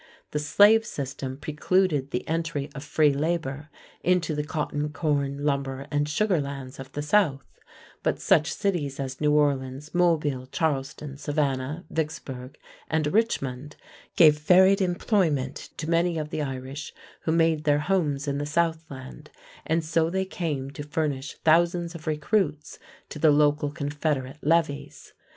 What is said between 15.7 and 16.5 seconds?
to many of the